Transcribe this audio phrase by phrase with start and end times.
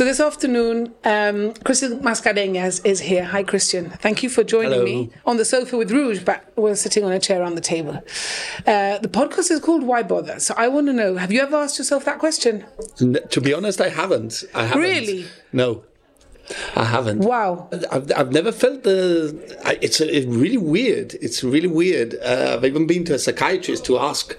[0.00, 3.22] So this afternoon, um, Christian Mascarenhas is here.
[3.22, 3.90] Hi, Christian.
[3.90, 4.84] Thank you for joining Hello.
[4.86, 8.02] me on the sofa with Rouge, but we're sitting on a chair on the table.
[8.66, 10.40] Uh, the podcast is called Why Bother?
[10.40, 12.64] So I want to know, have you ever asked yourself that question?
[12.98, 14.42] N- to be honest, I haven't.
[14.54, 14.82] I haven't.
[14.82, 15.26] Really?
[15.52, 15.84] No,
[16.74, 17.18] I haven't.
[17.18, 17.68] Wow.
[17.92, 19.58] I've, I've never felt the.
[19.66, 21.12] I, it's, it's really weird.
[21.20, 22.14] It's really weird.
[22.24, 24.34] Uh, I've even been to a psychiatrist to ask,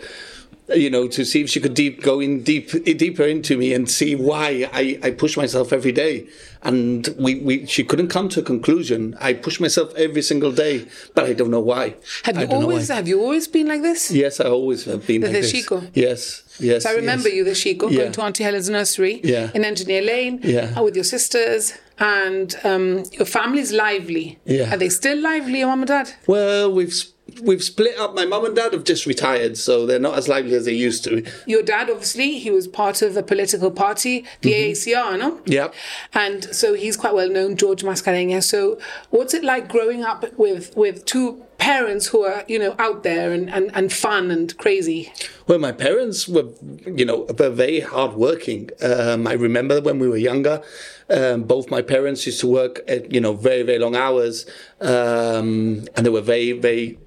[0.75, 3.89] you know, to see if she could deep go in deep deeper into me and
[3.89, 6.27] see why I, I push myself every day.
[6.63, 9.15] And we, we she couldn't come to a conclusion.
[9.19, 11.95] I push myself every single day, but I don't know why.
[12.25, 14.11] Have you always have you always been like this?
[14.11, 15.51] Yes, I always have been The like this.
[15.51, 15.81] Chico?
[15.93, 16.83] Yes, yes.
[16.83, 17.35] So I remember yes.
[17.37, 17.97] you, the Chico, Yeah.
[18.01, 19.49] going to Auntie Helen's nursery Yeah.
[19.55, 20.79] in Engineer Lane Yeah.
[20.81, 24.37] with your sisters, and um, your family's lively.
[24.45, 24.71] Yeah.
[24.73, 26.13] Are they still lively, your mum and dad?
[26.27, 26.93] Well, we've
[27.41, 28.13] we've split up.
[28.13, 31.03] My mum and dad have just retired, so they're not as lively as they used
[31.05, 31.25] to.
[31.45, 35.37] Your dad, obviously, he was part of a political party, the AACR, no?
[35.37, 36.17] Mm-hmm.
[36.17, 38.43] And so he's quite well known, George Mascarenhas.
[38.43, 38.79] So
[39.09, 43.31] what's it like growing up with, with two parents who are, you know, out there
[43.31, 45.13] and, and, and fun and crazy?
[45.47, 46.49] Well, my parents were,
[46.85, 48.71] you know, were very hardworking.
[48.81, 50.63] Um, I remember when we were younger,
[51.09, 54.45] um, both my parents used to work at, you know, very, very long hours,
[54.79, 56.97] um, and they were very, very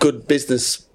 [0.00, 0.86] good business.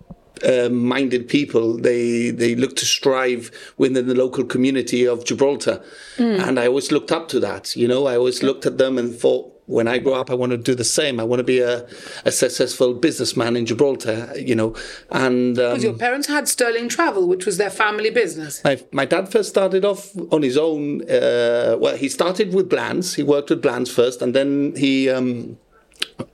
[0.43, 5.81] Uh, minded people they they look to strive within the local community of Gibraltar
[6.17, 9.15] and I always looked up to that you know I always looked at them and
[9.15, 11.59] thought when I grow up I want to do the same I want to be
[11.61, 11.87] a,
[12.25, 14.75] a successful businessman in Gibraltar you know
[15.09, 18.61] and um, Because your parents had Sterling Travel, which was their family business.
[18.65, 21.01] my, my dad first started off on his own.
[21.09, 23.15] Uh, well, he started with Blands.
[23.15, 25.57] He worked with Blands first, and then he um,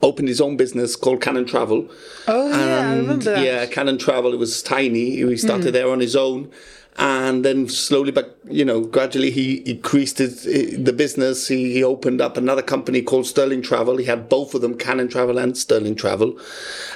[0.01, 1.89] opened his own business called Cannon Travel.
[2.27, 3.43] Oh, yeah, I And, remember that.
[3.43, 4.33] Yeah, Cannon Travel.
[4.33, 5.17] It was tiny.
[5.17, 5.71] He started hmm.
[5.71, 6.51] there on his own,
[6.97, 11.47] and then slowly, but you know, gradually, he increased his, the business.
[11.47, 13.97] He, he opened up another company called Sterling Travel.
[13.97, 16.37] He had both of them, Cannon Travel and Sterling Travel,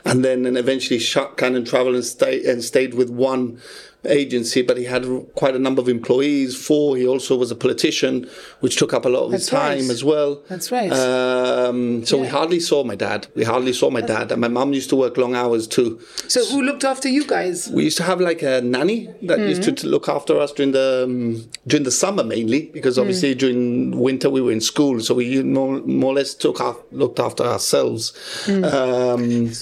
[0.03, 3.59] and then and eventually shut Cannon Travel and stay and stayed with one
[4.05, 5.05] agency, but he had
[5.35, 6.55] quite a number of employees.
[6.55, 6.97] Four.
[6.97, 8.29] He also was a politician,
[8.59, 9.79] which took up a lot of his That's right.
[9.79, 10.41] time as well.
[10.47, 10.91] That's right.
[10.91, 13.27] Um, so we hardly saw my dad.
[13.35, 15.99] We hardly saw my dad, and my mum used to work long hours too.
[16.27, 17.69] So who looked after you guys?
[17.69, 20.71] We used to have like a nanny that used to, to look after us during
[20.71, 25.13] the um, during the summer mainly, because obviously during winter we were in school, so
[25.15, 28.13] we more, more or less took af- looked after ourselves.
[28.47, 29.51] Um,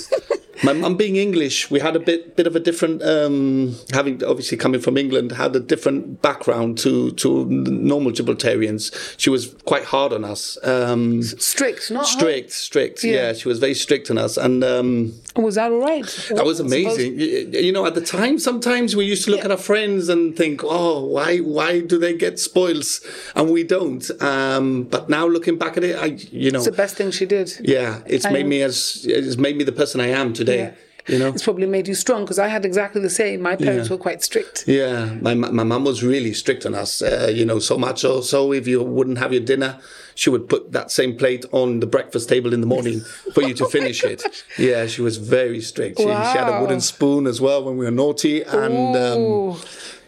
[0.63, 4.57] my mum being English, we had a bit bit of a different, um, having obviously
[4.57, 8.91] coming from England, had a different background to to normal Gibraltarians.
[9.17, 10.57] She was quite hard on us.
[10.63, 12.19] Um, Strict, not hard?
[12.19, 13.03] strict, strict.
[13.03, 13.13] Yeah.
[13.13, 13.33] Yeah.
[13.33, 14.63] she was very strict on us, and.
[14.63, 16.05] Um, Was that all right?
[16.35, 17.19] that was amazing.
[17.19, 20.61] You know, at the time, sometimes we used to look at our friends and think,
[20.63, 23.01] "Oh, why, why do they get spoils
[23.35, 26.81] and we don't?" Um, but now, looking back at it, I, you know, It's the
[26.85, 27.47] best thing she did.
[27.61, 28.49] yeah, it's I made know.
[28.49, 30.57] me as it's made me the person I am today.
[30.59, 30.71] Yeah.
[31.13, 33.41] You know, It's probably made you strong because I had exactly the same.
[33.41, 33.95] My parents Yeah.
[33.95, 34.63] were quite strict.
[34.67, 37.01] yeah, my my mum was really strict on us.
[37.01, 39.71] Uh, you know, so much so, so if you wouldn't have your dinner,
[40.15, 43.01] she would put that same plate on the breakfast table in the morning
[43.33, 44.21] for you to finish it.
[44.57, 45.97] Yeah, she was very strict.
[45.97, 48.95] She, she had a wooden spoon as well when we were naughty, and.
[48.95, 49.57] Um.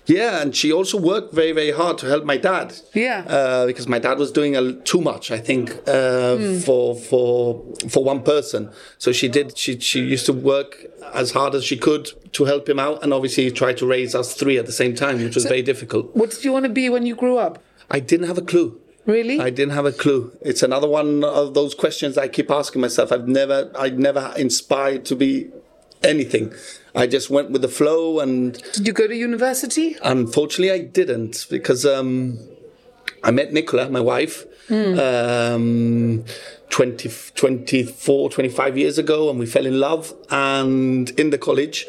[0.08, 2.74] Yeah, and she also worked very, very hard to help my dad.
[2.94, 3.24] Yeah.
[3.28, 6.58] uh, because my dad was doing a, too much, I think, uh, Hmm.
[6.60, 8.70] for for for one person.
[8.98, 9.58] So she did.
[9.58, 13.14] She she used to work as hard as she could to help him out, and
[13.14, 16.16] obviously try to raise us three at the same time, which was very difficult.
[16.16, 17.60] What did you want to be when you grew up?
[17.90, 18.80] I didn't have a clue.
[19.06, 19.40] Really?
[19.40, 20.32] I didn't have a clue.
[20.42, 23.12] It's another one of those questions I keep asking myself.
[23.12, 25.50] I've never, I've never inspired to be
[26.04, 26.54] anything.
[26.96, 29.98] I just went with the flow, and Did you go to university?
[30.02, 32.40] Unfortunately, I didn't because um,
[33.24, 36.24] I met Nicola, my wife, um,
[36.70, 41.86] 20, 24, 25 years ago, and we fell in love and in the college,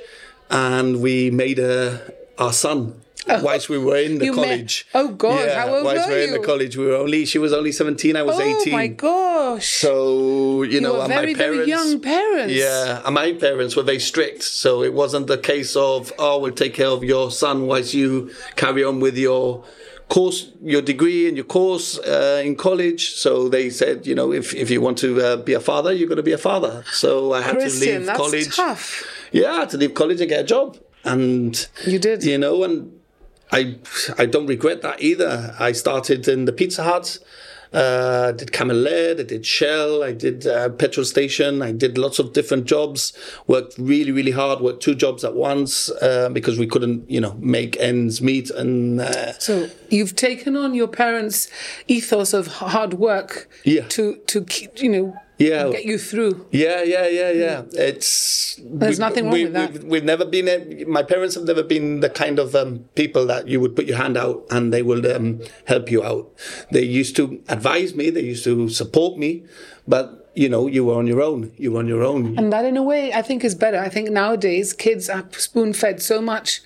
[0.51, 3.01] and we made a, our son.
[3.43, 4.87] Whilst we were in the You met- college.
[4.95, 7.39] Oh, God, how old whilst were we were in the college, we were only she
[7.39, 8.73] was only seventeen, I was oh eighteen.
[8.73, 9.67] my gosh!
[9.69, 12.55] So you, know, were and very, my very parents, young parents.
[12.55, 16.53] Yeah, and my parents were very strict, so it wasn't the case of oh, we'll
[16.53, 19.65] take care of your son whilst you carry on with your
[20.09, 23.15] course, your degree and your course uh, in college.
[23.15, 26.09] So they said, you know, if if you want to uh, be a father, you're
[26.09, 26.85] going to be a father.
[26.93, 28.57] So I had Christian, to leave that's college.
[28.57, 29.05] tough.
[29.33, 32.23] Yeah, I had to leave college and get a job, and You did.
[32.25, 32.93] you know, and
[33.53, 33.77] I
[34.19, 35.55] I don't regret that either.
[35.59, 37.19] I started in the Pizza Hut.
[37.73, 42.19] Uh, I did Camelot, I did Shell, I did uh, petrol station, I did lots
[42.21, 43.13] of different jobs.
[43.49, 44.61] Worked really, really hard.
[44.61, 48.51] Worked two jobs at once uh, because we couldn't, you know, make ends meet.
[48.51, 51.51] And uh, So you've taken on your parents'
[51.89, 53.87] ethos of hard work Yeah.
[53.89, 55.71] to to keep you know Yeah.
[55.71, 56.47] get you through.
[56.51, 57.63] Yeah, yeah, yeah, yeah.
[57.73, 59.73] It's There's nothing wrong we, with that.
[59.73, 60.85] We've, we've never been.
[60.91, 63.99] My parents have never been the kind of um, people that you would put your
[63.99, 66.33] hand out and they will um, help you out.
[66.71, 68.11] They used to advise me.
[68.11, 69.45] They used to support me,
[69.87, 71.51] but you know, you were on your own.
[71.57, 72.39] You were on your own.
[72.39, 73.79] And that, in a way, I think is better.
[73.79, 76.61] I think nowadays kids are spoon fed so much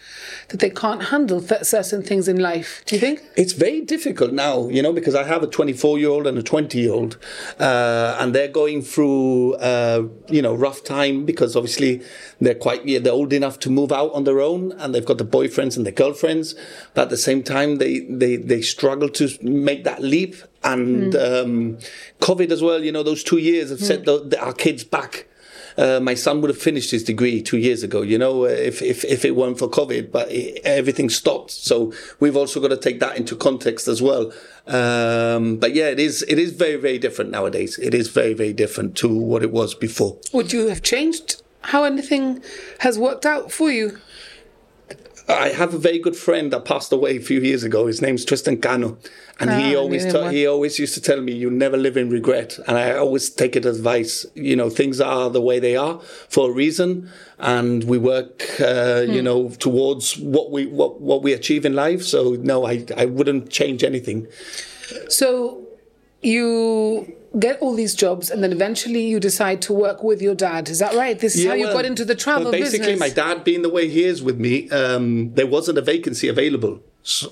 [0.49, 2.83] that they can't handle th- certain things in life.
[2.87, 3.23] Do you think?
[3.37, 6.43] It's very difficult now, you know, because I have a 24 year old and a
[6.43, 7.17] 20 year old,
[7.61, 12.03] uh, and they're going through, uh, you know, rough time because obviously
[12.41, 15.19] they're quite, yeah, they're old enough to move out on their own and they've got
[15.19, 16.55] the boyfriends and the girlfriends.
[16.95, 20.37] But at the same time, they, they, they struggle to make that leap.
[20.63, 21.79] And um,
[22.21, 25.27] COVID as well, you know, those two years have set the, the, our kids back.
[25.79, 29.05] Uh, my son would have finished his degree two years ago, you know, if, if,
[29.05, 31.51] if it weren't for COVID, but it, everything stopped.
[31.53, 34.33] So we've also got to take that into context as well.
[34.67, 37.79] Um, but yeah, it is, it is very, very different nowadays.
[37.79, 40.19] It is very, very different to what it was before.
[40.33, 42.43] Would you have changed how anything
[42.81, 43.99] has worked out for you?
[45.29, 47.87] I have a very good friend that passed away a few years ago.
[47.87, 48.99] His name's Tristan Cano,
[49.39, 52.11] and he Ah, always ta- he always used to tell me, "You never live in
[52.11, 54.27] regret." And I always take it as advice.
[54.35, 57.09] You know, things are the way they are for a reason,
[57.39, 59.13] and we work, uh, Hmm.
[59.13, 62.03] you know, towards what we what what we achieve in life.
[62.03, 64.27] So no, I I wouldn't change anything.
[65.09, 65.60] So
[66.23, 70.69] you get all these jobs and then eventually you decide to work with your dad.
[70.69, 71.19] Is that right?
[71.19, 73.01] This is how you well- got into the travel well, basically, business.
[73.01, 76.83] my dad being the way he is with me, um, there wasn't a vacancy available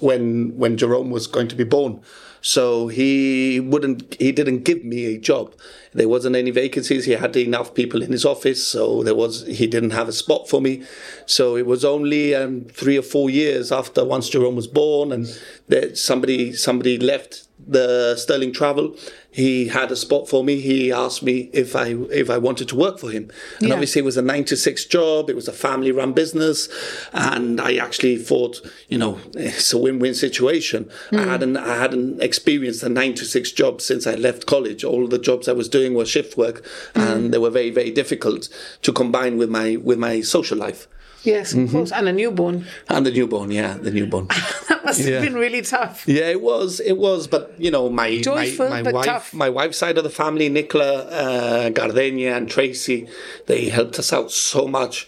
[0.00, 2.00] when when Jerome was going to be born.
[2.40, 5.54] So he wouldn't, he didn't give me a job.
[5.92, 7.04] There wasn't any vacancies.
[7.04, 10.48] He had enough people in his office, so there was, he didn't have a spot
[10.48, 10.84] for me.
[11.26, 15.26] So it was only um, three or four years after once Jerome was born, and
[15.68, 18.94] that somebody somebody left the Sterling Travel.
[19.38, 20.58] He had a spot for me.
[20.58, 23.30] He asked me if I if I wanted to work for him,
[23.60, 23.74] and Yeah.
[23.74, 25.30] obviously it was a nine to six job.
[25.30, 26.68] It was a family run business,
[27.12, 30.90] and I actually thought, you know, it's a win win situation.
[31.12, 31.28] I hmm.
[31.28, 34.82] hadn't I hadn't experienced a nine to six job since I left college.
[34.82, 37.30] All the jobs I was doing were shift work, and hmm.
[37.30, 38.48] they were very very difficult
[38.82, 40.88] to combine with my with my social life.
[41.24, 41.64] Yes, Mm-hmm.
[41.64, 41.92] of course.
[41.92, 42.66] And a newborn.
[42.88, 44.28] And the newborn, yeah, the newborn.
[44.68, 46.04] That must have been really tough.
[46.06, 46.80] Yeah, it was.
[46.80, 49.34] It was, but you know, my Joyful, my, my but wife, tough.
[49.34, 53.06] my wife's side of the family, Nicola, uh, Gardenia, and Tracy,
[53.46, 55.06] they helped us out so much.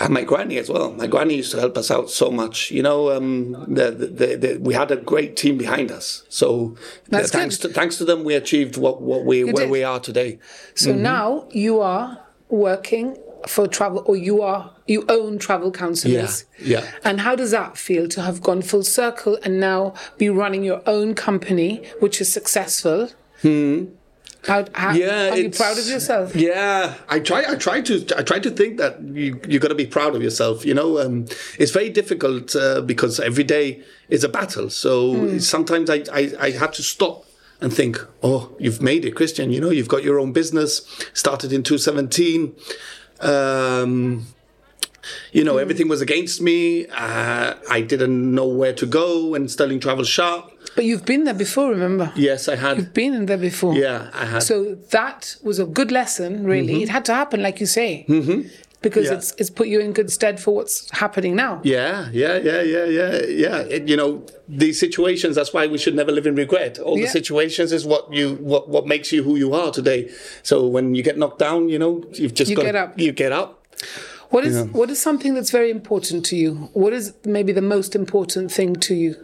[0.00, 0.92] And my granny as well.
[0.92, 2.70] My granny used to help us out so much.
[2.70, 6.22] You know, um, the, the, the, the, we had a great team behind us.
[6.28, 6.76] So
[7.08, 9.70] That's thanks to thanks to them, we achieved what, what we where did.
[9.70, 10.38] we are today.
[10.76, 11.02] So Mm-hmm.
[11.02, 12.18] now you are
[12.48, 16.44] working for travel or you are you own travel counselors.
[16.58, 16.90] Yeah, yeah.
[17.04, 20.82] And how does that feel to have gone full circle and now be running your
[20.86, 23.10] own company, which is successful?
[23.42, 23.86] Hmm.
[24.46, 26.34] How, how Yeah, are you proud of yourself?
[26.34, 27.44] Yeah, I try.
[27.46, 28.06] I try to.
[28.16, 30.64] I try to think that you you got to be proud of yourself.
[30.64, 31.26] You know, um,
[31.58, 34.70] it's very difficult uh, because every day is a battle.
[34.70, 37.26] So sometimes I, I I have to stop
[37.60, 37.98] and think.
[38.22, 39.50] Oh, you've made it, Christian.
[39.50, 40.82] You know, you've got your own business.
[41.12, 42.54] Started in 2017.
[43.20, 44.26] Um,
[45.32, 46.86] you know, everything was against me.
[46.86, 50.52] Uh, I didn't know where to go when Sterling Travel shut.
[50.74, 52.12] But you've been there before, remember?
[52.14, 52.76] Yes, I had.
[52.76, 53.74] You've Been in there before.
[53.74, 54.42] Yeah, I had.
[54.42, 56.82] So that was a good lesson, really.
[56.82, 58.04] It had to happen, like you say.
[58.08, 58.48] Mm-hmm.
[58.80, 59.14] Because Yeah.
[59.14, 61.60] it's it's put you in good stead for what's happening now.
[61.64, 63.58] Yeah, yeah, yeah, yeah, yeah, yeah.
[63.62, 65.34] It, you know, these situations.
[65.34, 66.78] That's why we should never live in regret.
[66.78, 67.06] All Yeah.
[67.06, 70.08] the situations is what you what what makes you who you are today.
[70.44, 72.98] So when you get knocked down, you know, you've just You got get up.
[73.00, 73.66] You get up.
[74.30, 76.68] What is what is something that's very important to you?
[76.72, 79.16] What is maybe the most important thing to you?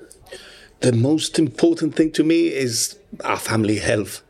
[0.80, 4.22] The most important thing to me is our family health.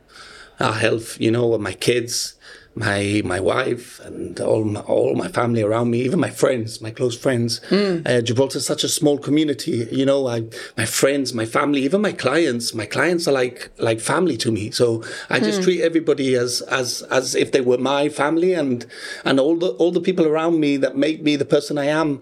[0.59, 2.34] Our health, you know, my kids,
[2.75, 6.91] my my wife, and all my, all my family around me, even my friends, my
[6.91, 7.61] close friends.
[7.71, 9.87] Uh, Gibraltar is such a small community.
[9.91, 10.43] You know, I
[10.77, 12.73] my friends, my family, even my clients.
[12.73, 14.71] My clients are like like family to me.
[14.71, 18.85] So I just treat everybody as as as if they were my family, and
[19.23, 22.21] and all the all the people around me that make me the person I am.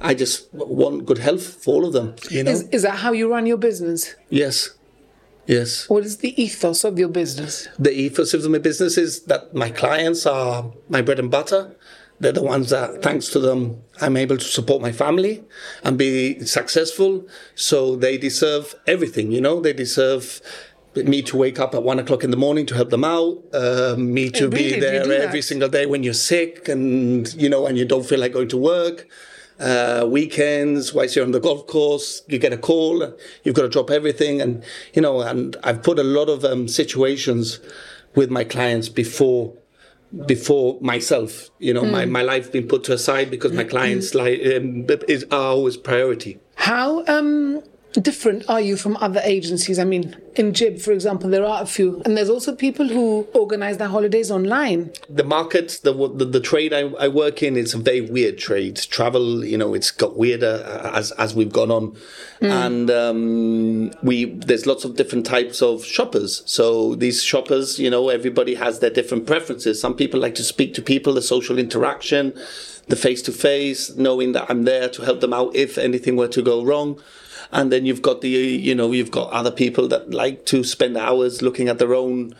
[0.00, 2.16] I just want good health for all of them.
[2.30, 2.50] You know.
[2.50, 4.16] Is is that how you run your business?
[4.30, 4.70] Yes.
[5.46, 5.88] Yes.
[5.88, 7.68] What is the ethos of your business?
[7.78, 11.74] The ethos of my business is that my clients are my bread and butter.
[12.20, 15.42] They're the ones that, thanks to them, I'm able to support my family
[15.82, 17.26] and be successful.
[17.56, 20.40] So they deserve everything, you know, they deserve
[20.94, 23.96] me to wake up at one o'clock in the morning to help them out, uh,
[23.98, 24.74] me to really?
[24.74, 28.20] be there every single day when you're sick and you know and you don't feel
[28.20, 29.08] like going to work.
[29.62, 33.14] Uh, weekends, whilst you're on the golf course, you get a call.
[33.44, 35.20] You've got to drop everything, and you know.
[35.20, 37.60] And I've put a lot of um, situations
[38.16, 39.54] with my clients before
[40.26, 41.50] before myself.
[41.58, 45.24] You know, my, my life been put to aside because my clients like um, is
[45.30, 46.40] are always priority.
[46.56, 47.62] How um,
[48.00, 49.78] different are you from other agencies?
[49.78, 53.26] I mean, in Jib, for example, there are a few, and there's also people who
[53.34, 54.92] organize their holidays online.
[55.08, 58.76] the market, the the, the trade I, I work in, it's a very weird trade.
[58.76, 60.62] Travel, you know, it's got weirder
[60.94, 61.96] as as we've gone on,
[62.40, 66.42] and um, we there's lots of different types of shoppers.
[66.46, 69.80] So these shoppers, you know, everybody has their different preferences.
[69.80, 72.32] Some people like to speak to people, the social interaction,
[72.88, 76.28] the face to face, knowing that I'm there to help them out if anything were
[76.28, 77.00] to go wrong.
[77.50, 80.96] And then you've got the, you know, you've got other people that like to spend
[80.96, 82.34] hours looking at their own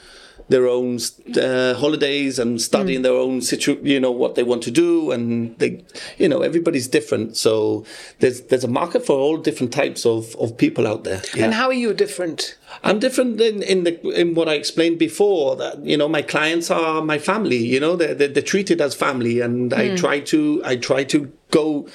[0.49, 0.99] their own
[1.41, 5.11] uh, holidays and studying their own situ you know what they want to do.
[5.11, 5.85] And they
[6.19, 7.37] you know everybody's different.
[7.37, 7.85] So
[8.21, 11.23] there's there's a market for all different types of, of people out there.
[11.35, 11.45] Yeah.
[11.45, 12.59] And how are you different?
[12.85, 16.71] I'm different in, in the in what I explained before that you know my clients
[16.71, 19.41] are my family you know they're, they're, they're treated as family.
[19.41, 21.89] And I try to I try to go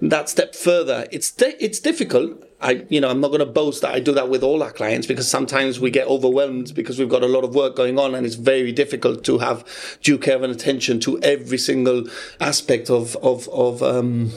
[0.00, 1.06] that step further.
[1.10, 4.28] It's it's difficult I you know I'm not going to boast that I do that
[4.28, 7.54] with all our clients because sometimes we get overwhelmed because we've got a lot of
[7.54, 9.64] work going on and it's very difficult to have
[10.02, 12.06] due care and attention to every single
[12.40, 14.32] aspect of of of um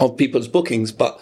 [0.00, 1.20] of people's bookings but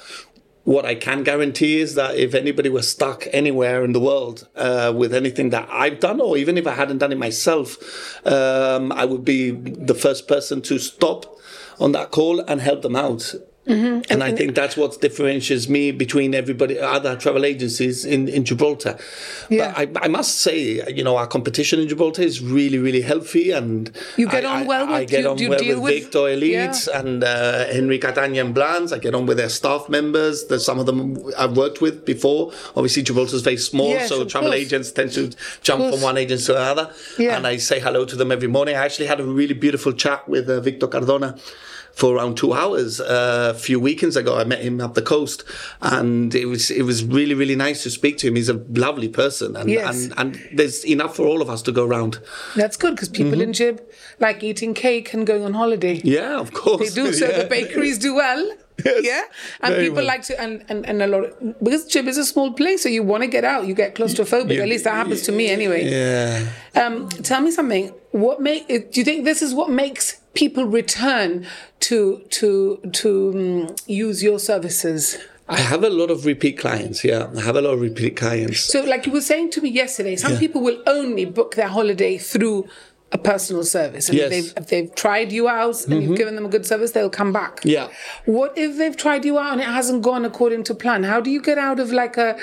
[0.65, 4.93] what I can guarantee is that if anybody was stuck anywhere in the world uh,
[4.95, 9.07] with anything that I've done, or even if I hadn't done it myself, um, I
[9.07, 11.39] would be the first person to stop
[11.81, 13.35] on that call and help them out.
[13.71, 18.99] And, I think that's what differentiates me between everybody, other travel agencies in, in Gibraltar.
[19.49, 19.73] Yeah.
[19.93, 23.51] But I, I must say, you know, our competition in Gibraltar is really, really healthy.
[23.53, 25.75] And You get I- on well I, I with- get you- on you well deal
[25.81, 26.99] with with- Victor Elites Yeah.
[27.01, 28.93] and uh, Henry Catania and Blands.
[28.93, 30.47] I get on with their staff members.
[30.47, 32.53] There's some of them I've worked with before.
[32.77, 34.61] Obviously, Gibraltar's very small, Yes, so travel course.
[34.61, 35.31] agents tend to
[35.63, 36.93] jump from one agency to another.
[37.19, 37.37] Yeah.
[37.37, 38.75] And I say hello to them every morning.
[38.77, 41.37] I actually had a really beautiful chat with uh, Victor Cardona
[41.95, 44.37] for around two hours uh, a few weekends ago.
[44.39, 45.45] I met him up the coast,
[45.83, 48.37] and it was it was really really nice to speak to him.
[48.37, 50.05] He's a lovely person, and Yes.
[50.07, 52.19] and, and there's enough for all of us to go around.
[52.57, 53.41] That's good because people Mm-hmm.
[53.43, 53.83] in Jib
[54.19, 56.01] like eating cake and going on holiday.
[56.05, 57.13] Yeah, of course They do.
[57.13, 57.43] So Yeah.
[57.43, 58.57] the bakeries do well.
[58.85, 59.23] Yes, yeah.
[59.61, 60.07] And people well.
[60.07, 62.89] like to, and, and, and a lot, of, because Jib is a small place, so
[62.89, 63.67] you want to get out.
[63.67, 64.59] You get claustrophobic.
[64.59, 65.85] At least that happens to me anyway.
[65.91, 66.47] Yeah.
[66.83, 67.93] Um, tell me something.
[68.13, 68.67] What make?
[68.69, 71.47] Do you think this is what makes people return
[71.81, 75.19] to to to um, use your services?
[75.49, 77.03] I have a lot of repeat clients.
[77.03, 78.61] Yeah, I have a lot of repeat clients.
[78.61, 82.19] So, like you were saying to me yesterday, some people will only book their holiday
[82.19, 82.69] through
[83.13, 84.09] a personal service.
[84.09, 84.25] And Yes.
[84.25, 86.15] if, they've, if they've tried you out and you've mm-hmm.
[86.15, 87.61] given them a good service, they'll come back.
[87.65, 87.89] Yeah.
[88.25, 91.03] What if they've tried you out and it hasn't gone according to plan?
[91.03, 92.39] How do you get out of like a,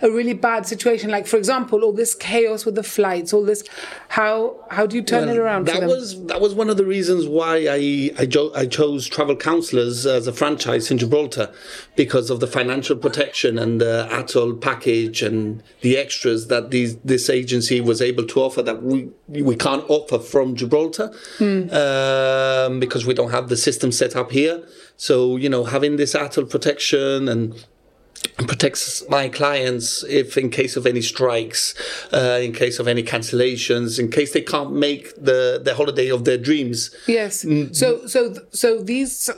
[0.00, 1.10] a really bad situation?
[1.10, 3.64] Like, for example, all this chaos with the flights, all this.
[4.08, 6.84] How how do you turn it around for That was that was one of the
[6.84, 11.50] reasons why I I, jo- I chose Travel Counsellors as a franchise in Gibraltar
[11.96, 17.28] because of the financial protection and the ATOL package and the extras that these this
[17.28, 23.14] agency was able to offer that we we can't offer from Gibraltar um, because we
[23.14, 24.62] don't have the system set up here.
[24.96, 27.54] So you know having this ATOL protection and
[28.46, 31.74] protects my clients if in case of any strikes,
[32.12, 36.24] uh, in case of any cancellations, in case they can't make the, the holiday of
[36.24, 36.94] their dreams.
[37.06, 37.44] Yes.
[37.44, 37.72] Mm-hmm.
[37.72, 39.30] So so so these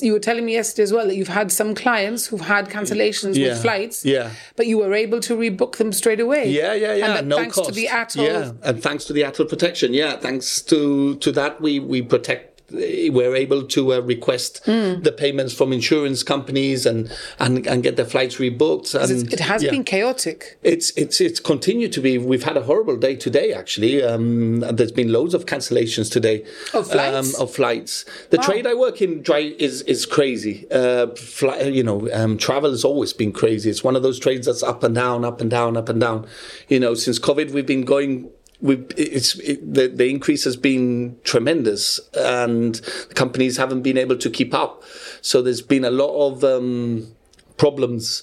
[0.00, 3.34] you were telling me yesterday as well that you've had some clients who've had cancellations
[3.36, 3.48] Yeah.
[3.48, 4.04] with flights.
[4.04, 4.30] Yeah.
[4.56, 6.48] But you were able to rebook them straight away.
[6.50, 7.18] Yeah, yeah, yeah.
[7.18, 7.68] And no thanks cost.
[7.68, 8.24] to the ATOL.
[8.24, 9.92] Yeah, and thanks to the ATOL protection.
[9.92, 12.51] Yeah, thanks to to that we we protect.
[12.72, 15.02] We're able to uh, request Hmm.
[15.02, 18.94] the payments from insurance companies and and, and get their flights rebooked.
[18.94, 19.70] And It has yeah.
[19.70, 20.58] been chaotic.
[20.62, 22.18] It's it's it's continued to be.
[22.18, 23.52] We've had a horrible day today.
[23.52, 27.34] Actually, um, there's been loads of cancellations today Of flights?
[27.38, 28.04] Um, of flights.
[28.30, 28.44] The Wow.
[28.48, 30.66] trade I work in dry is is crazy.
[30.70, 33.68] Uh, fly, you know, um, travel has always been crazy.
[33.70, 36.26] It's one of those trades that's up and down, up and down, up and down.
[36.68, 38.30] You know, since COVID, we've been going.
[38.62, 42.80] It's it, the the increase has been tremendous, and
[43.14, 44.82] companies haven't been able to keep up.
[45.20, 47.14] So there's been a lot of um,
[47.56, 48.22] problems,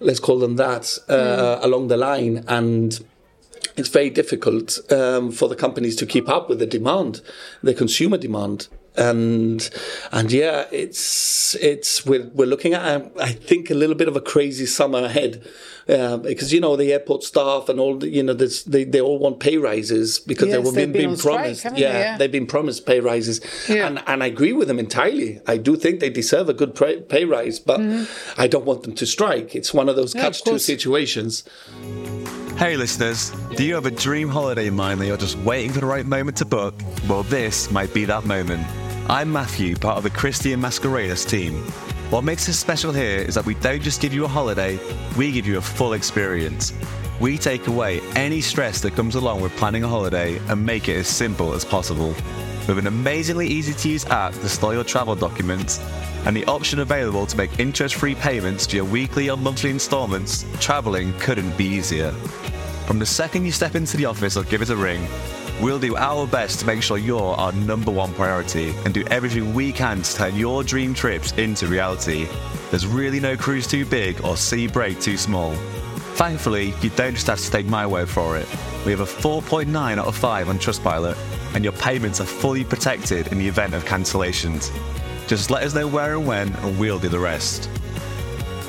[0.00, 2.98] let's call them that, uh, along the line, and
[3.76, 7.20] it's very difficult um, for the companies to keep up with the demand,
[7.62, 8.68] the consumer demand.
[8.96, 9.68] And
[10.12, 14.20] and yeah, it's it's we're we're looking at I think a little bit of a
[14.20, 15.46] crazy summer ahead.
[15.88, 19.00] Uh, because you know the airport staff and all the, you know this, they they
[19.00, 21.70] all want pay rises because Yes, they've they've been, been been on strike, promised yeah,
[21.70, 21.80] they?
[22.00, 22.16] Yeah.
[22.18, 23.86] they've been promised pay rises Yeah.
[23.86, 27.02] and and I agree with them entirely I do think they deserve a good pay,
[27.02, 27.80] pay rise but
[28.36, 30.18] I don't want them to strike it's one of those Mm-hmm.
[30.18, 31.44] Yeah, of catch two situations
[32.56, 35.78] Hey listeners, do you have a dream holiday in mind that you're just waiting for
[35.80, 36.74] the right moment to book?
[37.08, 38.66] Well, this might be that moment.
[39.08, 41.54] I'm Matthew, part of the Christian Mascarenhas team.
[42.10, 44.80] What makes us special here is that we don't just give you a holiday,
[45.16, 46.72] we give you a full experience.
[47.20, 50.96] We take away any stress that comes along with planning a holiday and make it
[50.96, 52.16] as simple as possible.
[52.66, 55.78] With an amazingly easy to use app to store your travel documents
[56.26, 60.44] and the option available to make interest free payments to your weekly or monthly installments,
[60.58, 62.10] traveling couldn't be easier.
[62.88, 65.06] From the second you step into the office or give it a ring,
[65.60, 69.54] we'll do our best to make sure you're our number one priority and do everything
[69.54, 72.28] we can to turn your dream trips into reality.
[72.70, 75.54] There's really no cruise too big or sea break too small.
[76.16, 78.48] Thankfully, you don't just have to take my word for it.
[78.84, 81.16] We have a 4.9 out of 5 on Trustpilot,
[81.54, 84.70] and your payments are fully protected in the event of cancellations.
[85.26, 87.68] Just let us know where and when, and we'll do the rest.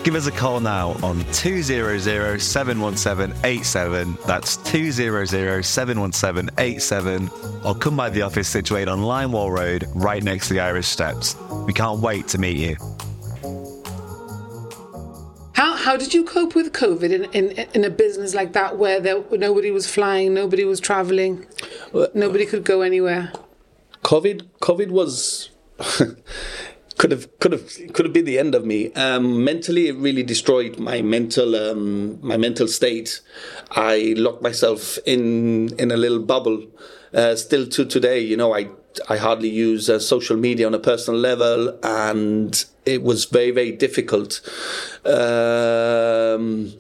[0.08, 4.18] Give us a call now on 200 717 87.
[4.26, 7.30] That's 200 717 87.
[7.66, 10.88] Or come by the office situated on Line Wall Road, right next to the Irish
[10.88, 11.36] Steps.
[11.66, 12.78] We can't wait to meet you.
[15.52, 19.02] How how did you cope with COVID in, in in a business like that where
[19.02, 21.46] there nobody was flying, nobody was traveling,
[22.14, 23.34] nobody could go anywhere?
[24.04, 25.50] COVID COVID was
[26.98, 28.92] could have could have could have been the end of me.
[28.94, 33.22] Um, mentally, it really destroyed my mental um, my mental state.
[33.72, 36.66] I locked myself in in a little bubble.
[37.14, 38.70] Uh, still to today, you know, I
[39.10, 43.72] I hardly use uh, social media on a personal level, and it was very very
[43.72, 44.42] difficult.
[45.06, 46.74] Um,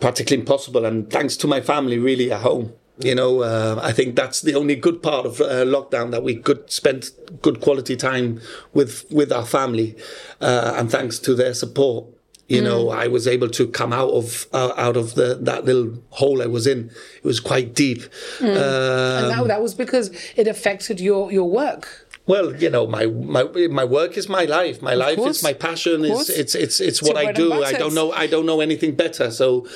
[0.00, 2.72] practically impossible, and thanks to my family, really at home.
[3.02, 6.36] You know, uh, I think that's the only good part of uh, lockdown that we
[6.36, 7.10] could spend
[7.42, 8.40] good quality time
[8.74, 9.96] with with our family,
[10.40, 12.04] uh, and thanks to their support,
[12.48, 16.02] you know, I was able to come out of uh, out of the that little
[16.10, 16.90] hole I was in.
[17.16, 18.02] It was quite deep.
[18.42, 22.08] Uh, And that, that was because it affected your your work.
[22.30, 23.42] Well, you know, my my
[23.80, 24.80] my work is my life.
[24.80, 25.38] My life course.
[25.38, 26.04] is my passion.
[26.04, 27.52] Of It's it's it's what I do.
[27.52, 29.32] I don't know I don't know anything better.
[29.32, 29.66] So,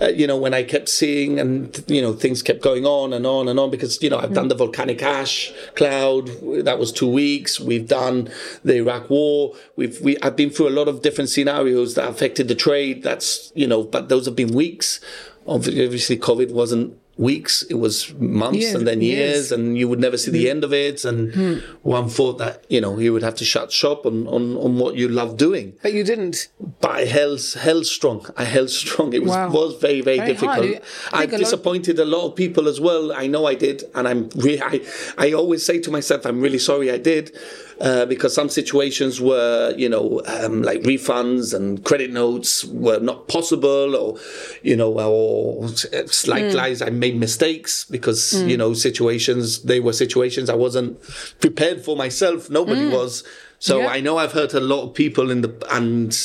[0.00, 3.26] uh, you know, when I kept seeing and you know things kept going on and
[3.26, 6.30] on and on because you know I've done the volcanic ash cloud.
[6.64, 7.60] That was two weeks.
[7.60, 8.30] We've done
[8.64, 9.54] the Iraq War.
[9.76, 13.02] We've we I've been through a lot of different scenarios that affected the trade.
[13.02, 15.00] That's you know, but those have been weeks.
[15.46, 17.62] Obviously, COVID wasn't weeks.
[17.64, 20.50] It was months and then years and you would never see the mm.
[20.50, 21.04] end of it.
[21.04, 21.54] And hmm.
[21.82, 24.94] one thought that you know you would have to shut shop on, on, on what
[24.94, 25.74] you love doing.
[25.82, 26.48] But you didn't.
[26.80, 28.24] But I held held strong.
[28.36, 29.12] I held strong.
[29.12, 29.50] It was Wow.
[29.50, 30.58] was very very, Very difficult.
[30.58, 30.80] I
[31.12, 33.12] I think a lot- disappointed a lot of people as well.
[33.12, 34.62] I know I did, and I'm really.
[34.62, 34.80] I,
[35.18, 37.36] I always say to myself, I'm really sorry I did.
[37.80, 43.28] Uh, because some situations were, you know, um, like refunds and credit notes were not
[43.28, 44.18] possible, or,
[44.64, 46.82] you know, or slight lies.
[46.82, 51.00] I made mistakes because, you know, situations, they were situations I wasn't
[51.40, 52.50] prepared for myself.
[52.50, 53.22] Nobody was.
[53.60, 53.88] So Yeah.
[53.88, 56.16] I know I've hurt a lot of people in the, and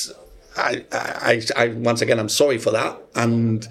[0.57, 2.99] I, I, I, once again, I'm sorry for that.
[3.13, 3.67] And,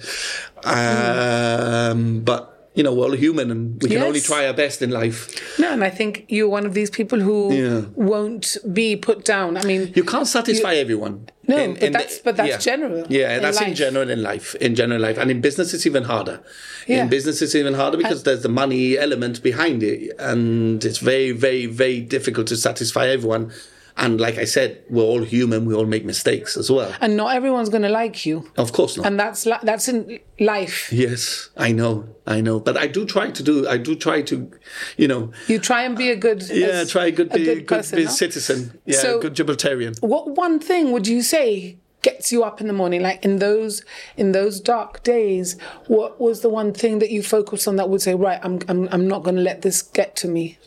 [0.65, 4.91] um, but, you know, we're all human and we can only try our best in
[4.91, 5.59] life.
[5.59, 7.81] No, and I think you're one of these people who Yeah.
[7.95, 9.57] won't be put down.
[9.59, 11.29] I mean, You can't satisfy everyone.
[11.47, 14.55] No, but that's- but that's general Yeah, in that's in general in life.
[14.61, 16.41] In general life, and in business, it's even harder.
[16.87, 17.03] Yeah.
[17.03, 21.33] In business, it's even harder because there's the money element behind it, and it's very,
[21.33, 23.51] very, very difficult to satisfy everyone.
[23.97, 25.67] And like I said, we're all human.
[25.67, 26.93] We all make mistakes as well.
[27.01, 29.07] and not everyone's going to like you, Of course not.
[29.07, 30.91] and that's li- that's in life.
[30.93, 32.59] yes, I know, I know.
[32.59, 33.69] But I do try to do.
[33.69, 34.51] I do try to,
[34.97, 37.69] you know, You try and be a good yeah, try good, a be good good,
[37.69, 37.97] person.
[37.99, 38.11] be no?
[38.11, 38.79] citizen.
[38.87, 40.01] Yeah, So- good Gibraltarian.
[40.01, 43.03] What one thing would you say gets you up in the morning?
[43.03, 43.85] Like in those
[44.17, 48.01] in those dark days, what was the one thing that you focused on that would
[48.03, 50.59] say, right, I'm I'm, I'm not going to let this get to me?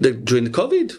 [0.00, 0.98] The, during the COVID.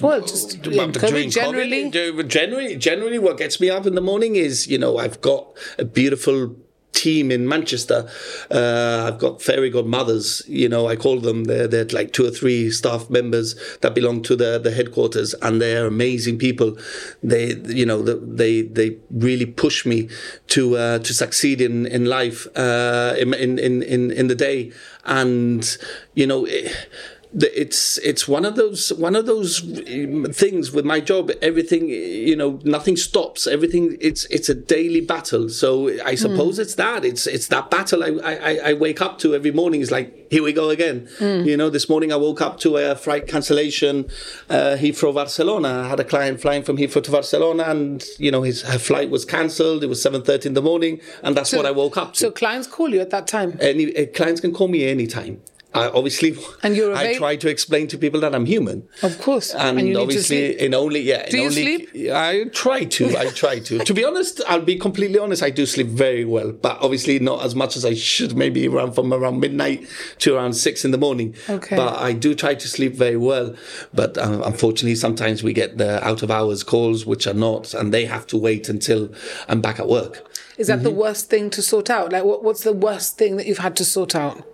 [0.00, 1.90] Well, just yeah, But COVID generally.
[1.90, 5.46] COVID, generally, generally, what gets me up in the morning is, you know, I've got
[5.78, 6.54] a beautiful
[6.92, 8.08] team in Manchester.
[8.50, 11.44] Uh, I've got fairy godmothers, you know, I call them.
[11.44, 15.60] They're, they're like two or three staff members that belong to the, the headquarters, and
[15.60, 16.76] they're amazing people.
[17.22, 20.08] They, you know, they they really push me
[20.48, 24.72] to uh, to succeed in in life, uh, in, in in in the day,
[25.04, 25.76] and
[26.14, 26.44] you know.
[26.46, 26.88] It,
[27.34, 31.30] it's it's one of those one of those um, things with my job.
[31.40, 33.46] Everything you know, nothing stops.
[33.46, 35.48] Everything it's it's a daily battle.
[35.48, 39.34] So I suppose it's that it's it's that battle I, I I wake up to
[39.34, 39.80] every morning.
[39.80, 41.08] It's like here we go again.
[41.46, 44.08] You know, this morning I woke up to a flight cancellation,
[44.50, 45.82] uh, Heathrow Barcelona.
[45.84, 49.10] I had a client flying from Heathrow to Barcelona, and you know his her flight
[49.10, 49.82] was cancelled.
[49.82, 52.18] It was seven thirty in the morning, and that's what I woke up to.
[52.18, 53.56] So clients call you at that time.
[53.60, 55.40] Any uh, clients can call me anytime.
[55.74, 58.86] I obviously, And you're I try to explain to people that I'm human.
[59.02, 59.54] Of course.
[59.54, 61.28] And, And you need to obviously, in only yeah.
[61.28, 62.10] Do in you only, sleep?
[62.12, 63.16] I try to.
[63.16, 63.78] I try to.
[63.78, 65.42] to be honest, I'll be completely honest.
[65.42, 68.36] I do sleep very well, but obviously not as much as I should.
[68.36, 69.86] Maybe around from around midnight
[70.18, 71.34] to around six in the morning.
[71.48, 71.76] Okay.
[71.76, 73.54] But I do try to sleep very well.
[73.94, 77.92] But um, unfortunately, sometimes we get the out of hours calls, which are not, and
[77.94, 79.10] they have to wait until
[79.48, 80.28] I'm back at work.
[80.58, 80.98] Is that the Mm-hmm.
[80.98, 82.12] worst thing to sort out?
[82.12, 84.46] Like, what, what's the worst thing that you've had to sort out?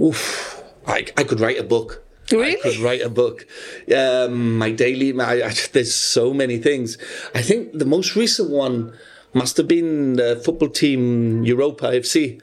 [0.00, 0.62] Oof.
[0.86, 2.04] I, I could write a book.
[2.30, 2.56] Really?
[2.56, 3.46] I could write a book.
[3.94, 6.98] Um, my daily, my, I, there's so many things.
[7.34, 8.96] I think the most recent one
[9.32, 12.40] must have been the football team Europa FC.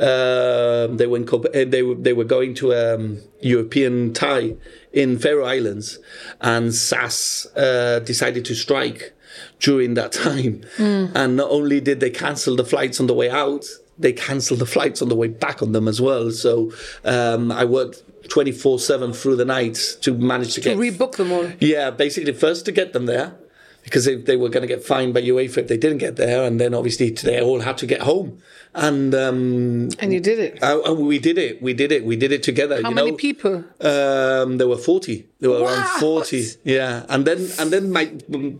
[0.00, 4.54] Um they were in, uh, they were they were going to a um, European tie
[4.92, 5.98] in Faroe Islands,
[6.40, 9.12] and SAS uh, decided to strike
[9.58, 10.62] during that time.
[10.78, 13.64] And not only did they cancel the flights on the way out,
[13.98, 16.30] they cancelled the flights on the way back on them as well.
[16.30, 16.72] So
[17.04, 20.74] um, I worked 24 7 through the night to manage to, To get.
[20.76, 21.50] To rebook them all.
[21.60, 23.36] yeah, basically, first to get them there.
[23.84, 26.44] Because they, they were going to get fined by UEFA if they didn't get there,
[26.44, 28.38] and then obviously they all had to get home,
[28.74, 30.62] and um, And you did it.
[30.62, 31.62] uh, and we did it.
[31.62, 32.04] We did it.
[32.04, 32.82] We did it together.
[32.82, 33.16] How you many know?
[33.16, 33.64] people?
[33.80, 35.26] Um, there were forty.
[35.40, 36.44] There were around forty.
[36.64, 38.12] Yeah, and then and then my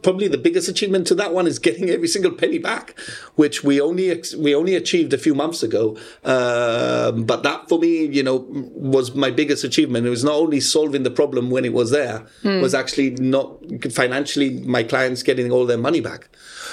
[0.02, 2.98] probably the biggest achievement to that one is getting every single penny back,
[3.34, 5.98] which we only ex- we only achieved a few months ago.
[6.24, 10.06] Um, but that for me, you know, was my biggest achievement.
[10.06, 12.60] It was not only solving the problem when it was there, Hmm.
[12.62, 13.58] was actually not
[13.92, 16.28] financially my clients getting all their money back.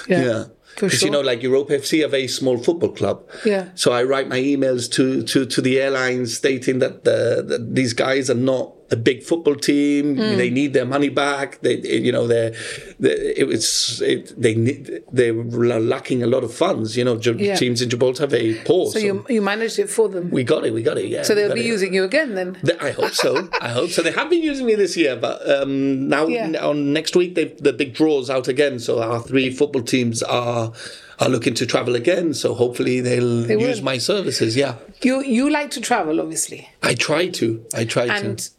[0.08, 3.27] Yeah, for Because you know, like Europa FC, a very small football club.
[3.45, 3.69] Yeah.
[3.75, 7.93] So I write my emails to to, to the airlines stating that, the, that these
[7.93, 10.15] guys are not a big football team.
[10.15, 10.37] Hmm.
[10.37, 11.59] They need their money back.
[11.61, 12.51] They, you know, they're,
[12.99, 16.95] they it was it, they need, they were lacking a lot of funds.
[16.95, 17.55] You know, Yeah.
[17.55, 18.91] teams in Gibraltar very poor.
[18.91, 20.29] So you, you managed it for them.
[20.29, 20.73] we got it.
[20.73, 21.07] We got it.
[21.07, 21.23] Yeah.
[21.23, 21.65] So they'll be it.
[21.65, 22.57] using you again then.
[22.79, 23.49] I hope so.
[23.61, 24.01] I hope so.
[24.03, 26.65] They have been using me this year, but um, now Yeah.
[26.65, 28.77] on next week they, the big draws out again.
[28.79, 30.71] So our three football teams are
[31.17, 32.33] are looking to travel again.
[32.33, 34.55] So hopefully they'll They use my services.
[34.55, 36.69] Yeah, You you like to travel, obviously.
[36.83, 37.65] I try to.
[37.73, 38.49] I try And to.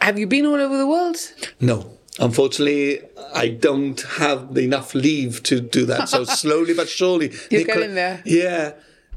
[0.00, 1.16] Have you been all over the world?
[1.60, 1.92] No.
[2.18, 3.00] Unfortunately,
[3.34, 6.08] I don't have enough leave to do that.
[6.08, 8.22] So slowly but surely, You're getting there.
[8.24, 8.72] Yeah,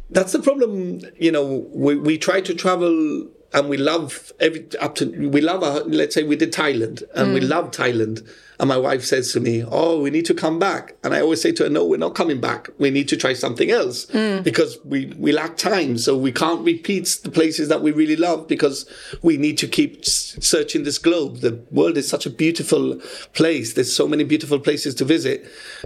[0.09, 0.99] that's the problem.
[1.17, 5.63] You know, we we try to travel and we love every up to we love.
[5.63, 7.33] Our, let's say we did Thailand and Mm.
[7.35, 8.27] we love Thailand.
[8.59, 11.41] And my wife says to me, "Oh, we need to come back." And I always
[11.41, 12.69] say to her, "No, we're not coming back.
[12.77, 14.43] We need to try something else Mm.
[14.43, 15.97] because we we lack time.
[15.97, 18.85] So we can't repeat the places that we really love because
[19.21, 21.39] we need to keep searching this globe.
[21.39, 22.99] The world is such a beautiful
[23.33, 23.73] place.
[23.73, 25.45] There's so many beautiful places to visit,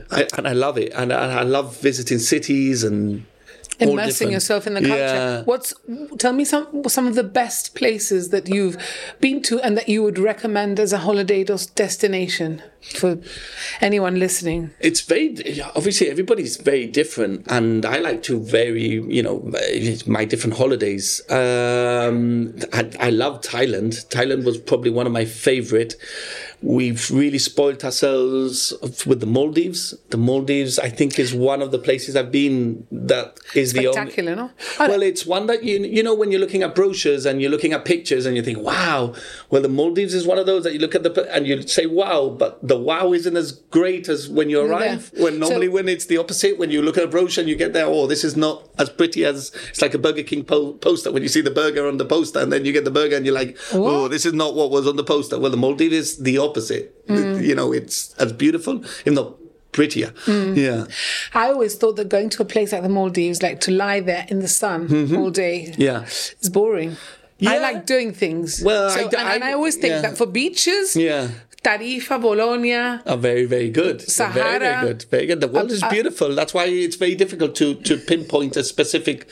[0.10, 0.92] I, and I love it.
[0.96, 3.24] And I, I love visiting cities and
[3.90, 4.96] Immersing yourself in the culture.
[4.96, 5.44] Yeah.
[5.44, 5.74] What's
[6.18, 8.78] tell me some some of the best places that you've
[9.20, 13.18] been to and that you would recommend as a holiday destination for
[13.82, 14.72] anyone listening?
[14.80, 19.40] it's very obviously everybody's very different and i like to vary you know
[20.06, 25.96] my different holidays um i, I love thailand thailand was probably one of my favorite
[26.64, 28.74] we've really spoiled ourselves
[29.06, 33.38] with the maldives the maldives i think is one of the places i've been that
[33.54, 34.50] is the only Spectacular, no?
[34.80, 37.74] well, it's one that you you know when you're looking at brochures and you're looking
[37.74, 39.14] at pictures and you think, wow.
[39.50, 41.86] Well, the Maldives is one of those that you look at the and you say,
[41.86, 45.12] wow, but the wow isn't as great as when you arrive.
[45.14, 45.24] Yeah.
[45.26, 47.56] When normally So- when it's the opposite, when you look at a brochure and you
[47.56, 50.74] get there, oh, this is not as pretty as it's like a Burger King po-
[50.74, 51.12] poster.
[51.12, 53.26] When you see the burger on the poster and then you get the burger and
[53.26, 55.40] you're like, oh, this is not what was on the poster.
[55.40, 56.53] Well, the Maldives is the opposite.
[56.62, 57.44] Mm.
[57.46, 59.36] You know, it's as beautiful, if not
[59.72, 60.12] prettier.
[60.26, 60.56] Mm.
[60.56, 60.86] Yeah.
[61.34, 64.26] I always thought that going to a place like the Maldives, like to lie there
[64.30, 65.82] in the sun all day, Mm-hmm.
[65.82, 66.04] Yeah.
[66.42, 66.96] is boring.
[67.46, 68.62] I like doing things.
[68.64, 70.02] Well, So- I and, and I- I always think yeah.
[70.02, 71.28] that for beaches, Yeah.
[71.64, 74.02] Tarifa, Bolonia, are very, very good.
[74.02, 75.06] They're Very, very good.
[75.10, 75.40] Very good.
[75.40, 76.36] The world is Uh, uh, beautiful.
[76.36, 79.28] That's why it's very difficult to, to pinpoint a specific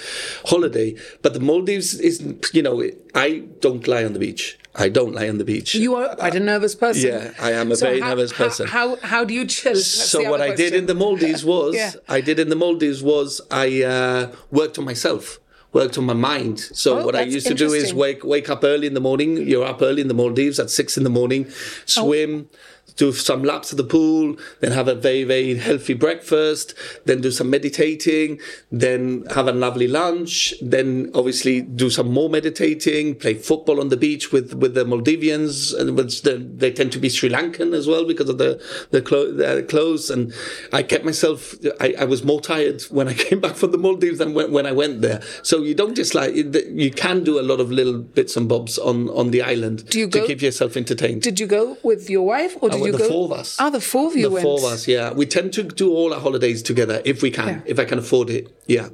[0.46, 0.96] holiday.
[1.22, 2.22] But the Maldives is,
[2.54, 2.82] you know,
[3.14, 4.58] I don't lie on the beach.
[4.74, 5.76] I don't lie on the beach.
[5.76, 7.10] you are quite a nervous person.
[7.10, 8.68] Yeah, I am a So very how- nervous person.
[8.68, 9.74] How, how, do you chill?
[9.74, 11.92] That's so what other I did in the Maldives was Yeah.
[12.08, 15.40] I did in the Maldives was I uh, worked on myself.
[15.74, 16.60] worked on my mind.
[16.60, 19.30] So Oh, what I used to do is wake wake up early in the morning.
[19.48, 21.50] You're up early in the Maldives at six in the morning,
[21.86, 22.50] swim.
[22.98, 26.74] Do some laps of the pool, then have a very, very healthy breakfast,
[27.06, 28.40] then do some meditating,
[28.72, 33.98] then have a lovely lunch, then obviously do some more meditating, play football on the
[33.98, 37.88] beach with, with the Maldivians, and which the, they tend to be Sri Lankan as
[37.88, 40.10] well because of the the, clo- the clothes.
[40.10, 40.34] And
[40.72, 44.20] I kept myself, I, I was more tired when I came back from the Maldives
[44.20, 45.22] than when, when I went there.
[45.44, 48.78] So you don't just like, you can do a lot of little bits and bobs
[48.78, 51.22] on, on the island you to go- keep yourself entertained.
[51.22, 53.10] Did you go with your wife or did went you the go?
[53.10, 53.58] four of us.
[53.60, 54.44] Oh, the four of you the went.
[54.44, 55.12] four of us, yeah.
[55.14, 57.62] We tend to do all our holidays together if we can, Yeah.
[57.66, 58.54] if I can afford it.
[58.68, 58.90] Yeah.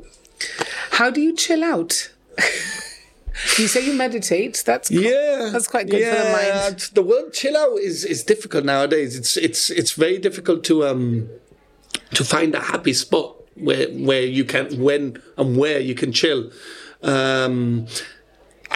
[0.91, 2.11] How do you chill out?
[3.57, 4.63] you say you meditate.
[4.65, 4.99] That's cool.
[5.01, 6.79] Yeah, That's quite good for the mind.
[6.93, 9.17] The word chill out is, is difficult nowadays.
[9.17, 11.29] It's it's it's very difficult to um
[12.13, 16.51] to find a happy spot where where you can when and where you can chill.
[17.03, 17.87] Um,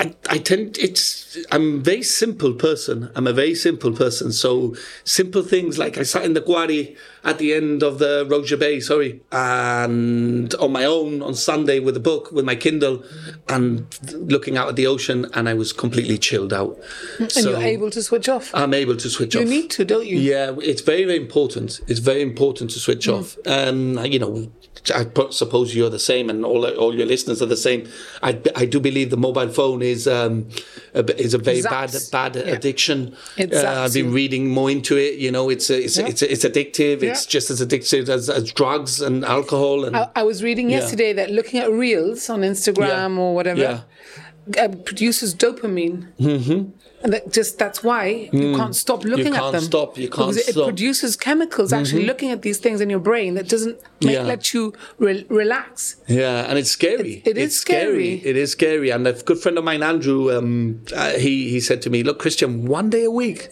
[0.02, 3.12] I, I tend it's I'm a very simple person.
[3.16, 4.32] I'm a very simple person.
[4.32, 8.58] So simple things like I sat in the quarry at the end of the Roger
[8.58, 13.04] Bay, sorry, and on my own on Sunday with a book with my Kindle
[13.48, 16.80] and looking out at the ocean, and I was completely chilled out.
[17.20, 18.50] And you're able to switch off.
[18.56, 19.46] I'm able to switch you off.
[19.46, 20.18] You need to, don't you?
[20.18, 21.80] Yeah, it's very, very important.
[21.88, 23.20] It's very important to switch Mm.
[23.20, 23.38] off.
[23.46, 24.52] Um, you know,
[24.96, 27.88] I suppose you're the same, and all all your listeners are the same.
[28.24, 30.48] I, I do believe the mobile phone is um,
[30.96, 32.10] a, is a very Zaps.
[32.12, 32.54] bad bad Yeah.
[32.56, 33.16] addiction.
[33.40, 35.20] Uh, I've been reading more into it.
[35.20, 36.08] You know, it's a, it's Yeah.
[36.08, 37.04] it's it's addictive.
[37.04, 39.86] It's just as addictive as, as drugs and alcohol.
[39.86, 40.80] And I, I was reading Yeah.
[40.80, 43.22] yesterday that looking at reels on Instagram Yeah.
[43.22, 44.64] or whatever Yeah.
[44.64, 46.08] uh, produces dopamine.
[46.20, 46.70] Mm-hmm.
[47.04, 49.62] And that just that's why you can't stop looking at can't them.
[49.64, 53.00] stop, you can't because it, it produces chemicals actually looking at these things in your
[53.00, 54.24] brain that doesn't make, Yeah.
[54.24, 55.96] let you re- relax.
[56.08, 57.24] Yeah, and it's scary.
[57.26, 58.22] It- it is it's scary.
[58.24, 58.90] It is scary.
[58.92, 62.20] And a good friend of mine, Andrew, um, uh, he he said to me, "Look,
[62.20, 63.50] Christian, one day a week,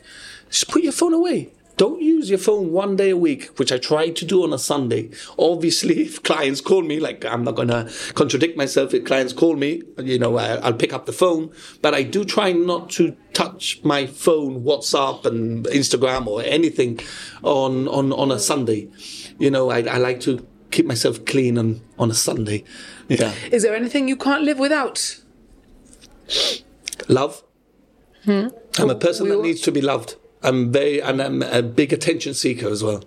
[0.50, 1.50] just put your phone away.
[1.78, 4.58] Don't use your phone one day a week," which I try to do on a
[4.60, 5.10] Sunday.
[5.38, 8.94] Obviously, if clients call me, like I'm not going to contradict myself.
[8.94, 11.52] If clients call me, you know, I, I'll pick up the phone.
[11.82, 17.00] But I do try not to touch my phone, WhatsApp and Instagram or anything
[17.44, 18.82] on on on a Sunday.
[19.44, 22.64] You know, I, I like to keep myself clean on on a Sunday.
[23.08, 24.98] Yeah, Is there anything you can't live without?
[27.08, 27.44] love.
[28.26, 28.48] Hmm?
[28.78, 30.16] I'm a person We that all- needs to be loved.
[30.42, 33.04] I'm very, and I'm a big attention seeker as well.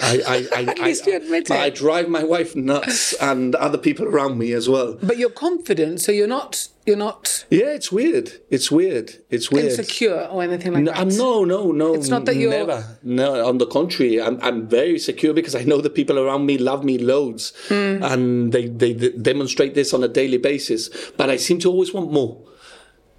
[0.00, 1.74] I, I, I, At least I, you admit I it.
[1.74, 4.96] drive my wife nuts and other people around me as well.
[5.02, 8.30] But you're confident, so you're not you're not Yeah, it's weird.
[8.48, 9.16] It's weird.
[9.28, 9.66] It's weird.
[9.66, 11.00] insecure or anything like No, that.
[11.00, 11.94] I'm no, no, no.
[11.94, 12.84] It's not that you're- never.
[13.02, 16.56] No, on the contrary, I'm I'm very secure because I know the people around me
[16.56, 18.04] love me loads, Hmm.
[18.04, 20.88] and they, they they demonstrate this on a daily basis.
[21.16, 22.38] But I seem to always want more.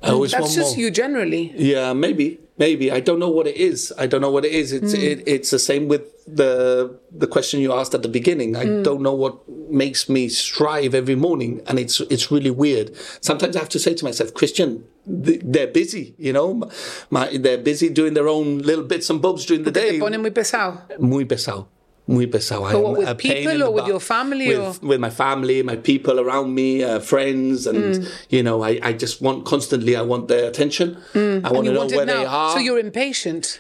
[0.04, 0.86] I always That's just more.
[0.86, 1.54] you generally.
[1.58, 2.92] Yeah, maybe, maybe.
[2.92, 3.92] I don't know what it is.
[3.98, 4.72] I don't know what it is.
[4.72, 5.02] It's Hmm.
[5.02, 8.56] it, it's the same with the the question you asked at the beginning.
[8.56, 8.84] I Hmm.
[8.84, 9.36] don't know what
[9.70, 12.92] makes me strive every morning, and it's it's really weird.
[13.22, 14.84] Sometimes I have to say to myself, Christian,
[15.26, 16.14] th- they're busy.
[16.20, 16.70] You know,
[17.10, 20.00] my, they're busy doing their own little bits and bobs during the Te day.
[20.00, 20.82] ponen muy pesado.
[21.00, 21.68] Muy pesado.
[22.08, 22.62] Muy pesado.
[22.82, 23.88] What, with people or with butt.
[23.89, 28.10] your family With, with my family, my people around me, uh, friends, and Mm.
[28.30, 29.96] you know, I, I just want constantly.
[29.98, 30.98] I want their attention.
[31.13, 31.65] I want Mm.
[31.65, 32.30] To know want where it they now.
[32.30, 32.54] are.
[32.54, 33.60] So you're impatient.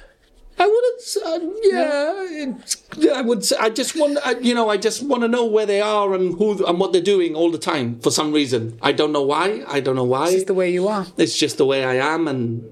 [0.59, 1.17] I wouldn't.
[1.23, 2.53] Uh, yeah,
[2.97, 3.43] yeah, I would.
[3.45, 4.17] say- I just want.
[4.25, 6.93] I, you know, I just want to know where they are and who and what
[6.93, 8.79] they're doing all the time for some reason.
[8.81, 9.63] I don't know why.
[9.67, 10.29] I don't know why.
[10.29, 11.05] It's the way you are.
[11.17, 12.63] It's just the way I am, and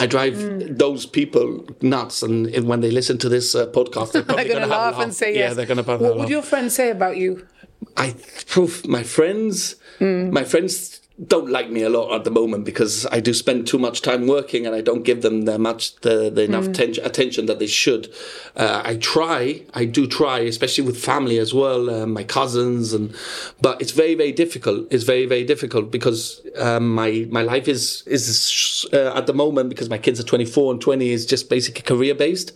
[0.00, 0.78] I drive Mm.
[0.78, 2.22] those people nuts.
[2.22, 4.96] And when they listen to this uh, podcast, they're They're going to gonna have a
[4.96, 5.56] laugh and say yeah, yes.
[5.56, 7.46] they're going to What would your friends say about you?
[7.96, 8.14] I
[8.86, 9.76] my friends.
[9.98, 10.30] Mm.
[10.32, 13.78] My friends don't like me a lot at the moment because I do spend too
[13.78, 16.74] much time working and I don't give them the much the, the enough Mm.
[16.74, 18.12] ten- attention that they should.
[18.56, 23.14] Uh, I try, I do try, especially with family as well, uh, my cousins, and
[23.60, 24.86] but it's very very difficult.
[24.90, 29.68] It's very very difficult because um, my my life is is uh, at the moment
[29.68, 32.52] because my kids are twenty four and twenty is just basically career based.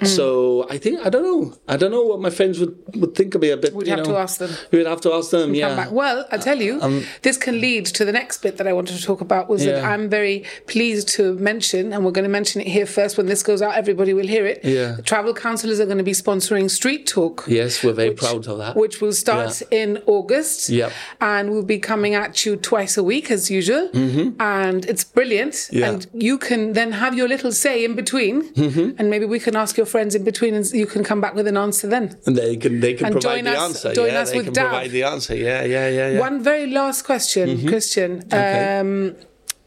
[0.00, 0.06] Mm.
[0.06, 1.54] So I think I don't know.
[1.68, 3.74] I don't know what my friends would would think of me a bit.
[3.74, 4.12] We'd you have know.
[4.12, 4.50] to ask them.
[4.72, 5.40] We'd have to ask them.
[5.50, 5.88] Come Yeah.
[5.90, 6.74] Well, I tell you,
[7.22, 9.62] this can lead to to the next bit that I wanted to talk about was
[9.66, 13.18] that I'm very pleased to mention, and we're going to mention it here first.
[13.18, 14.58] When this goes out, everybody will hear it.
[14.64, 14.92] Yeah.
[14.92, 17.44] The travel counsellors are going to be sponsoring Street Talk.
[17.46, 18.74] Yes, we're very proud of that.
[18.74, 20.70] Which will start in August.
[20.70, 20.92] Yep.
[21.20, 23.90] And we'll be coming at you twice a week as usual.
[23.92, 24.40] Mm-hmm.
[24.40, 25.68] And it's brilliant.
[25.70, 25.90] Yeah.
[25.90, 28.36] And you can then have your little say in between.
[28.54, 28.96] Mm-hmm.
[28.98, 31.46] And maybe we can ask your friends in between and you can come back with
[31.46, 32.04] an answer then.
[32.26, 33.88] And they can they can And provide the us- answer.
[34.00, 35.34] join yeah, us they with can provide the answer.
[35.36, 36.20] Yeah, yeah, yeah, yeah.
[36.28, 37.89] One very last question, Christian.
[37.96, 38.26] Mm-hmm.
[38.26, 38.78] Okay.
[38.78, 39.16] Um,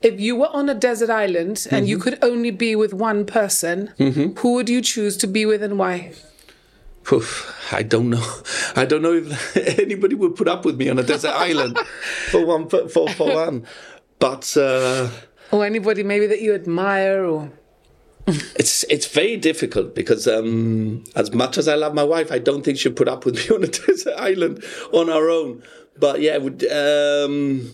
[0.01, 1.85] if you were on a desert island and Mm-hmm.
[1.85, 5.79] you could only be with one person, who would you choose to be with and
[5.79, 6.11] why?
[7.11, 8.25] Oof, I don't know.
[8.75, 11.77] I don't know if anybody would put up with me on a desert island
[12.31, 13.65] for one for, for, for one.
[14.19, 15.09] But uh,
[15.51, 17.51] Or anybody maybe that you admire or
[18.55, 22.63] it's it's very difficult because um, as much as I love my wife, I don't
[22.63, 25.61] think she'd put up with me on a desert island on our own.
[25.99, 27.73] But yeah, would um,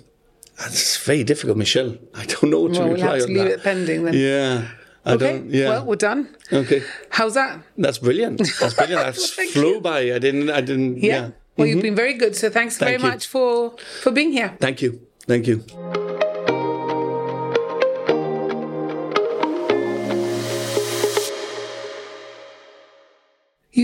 [0.66, 1.98] it's very difficult, Michelle.
[2.14, 3.52] I don't know what to well, we'll have to on leave that.
[3.52, 4.14] it pending then.
[4.14, 4.68] Yeah,
[5.06, 5.32] I okay.
[5.34, 5.50] don't.
[5.50, 5.70] Yeah.
[5.70, 6.36] Well, we're done.
[6.52, 6.84] okay.
[7.10, 7.62] How's that?
[7.78, 8.40] That's brilliant.
[8.60, 9.16] That's brilliant.
[9.16, 9.82] That flew you.
[9.82, 10.00] by.
[10.14, 10.50] I didn't.
[10.50, 10.98] I didn't.
[10.98, 11.14] Yeah.
[11.14, 11.30] Yeah.
[11.58, 11.84] Well, you've mm-hmm.
[11.84, 12.36] been very good.
[12.36, 13.00] So thanks very you.
[13.00, 14.56] much for for being here.
[14.60, 15.02] Thank you.
[15.28, 15.64] Thank you.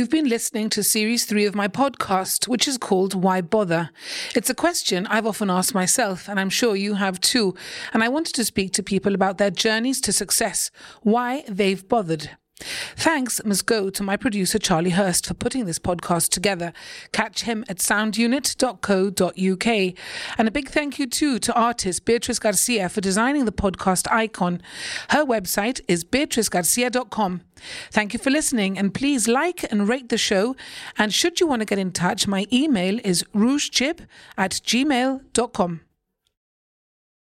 [0.06, 3.90] You've been listening to series three of my podcast, which is called Why Bother?
[4.36, 7.56] It's a question I've often asked myself, and I'm sure you have too.
[7.92, 10.70] And I wanted to speak to people about their journeys to success,
[11.02, 12.38] why they've bothered.
[12.58, 16.72] Thanks must go to my producer Charlie Hurst for putting this podcast together.
[17.12, 19.94] Catch him at soundunit.co.uk.
[20.38, 24.62] And a big thank you too to artist Beatrice Garcia for designing the podcast icon.
[25.10, 27.42] Her website is beatricegarcia.com.
[27.92, 30.56] Thank you for listening and please like and rate the show.
[30.98, 34.00] And should you want to get in touch, my email is rougechip
[34.38, 35.82] at gmail.com.